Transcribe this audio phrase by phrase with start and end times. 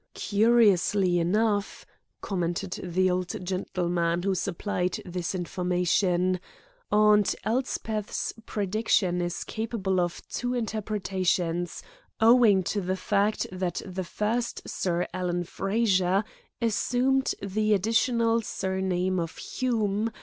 [0.15, 1.85] "Curiously enough,"
[2.21, 6.39] commented the old gentleman who supplied this information,
[6.91, 11.83] "Aunt Elspeth's prediction is capable of two interpretations,
[12.19, 16.23] owing to the fact that the first Sir Alan Frazer
[16.59, 20.09] assumed the additional surname of Hume.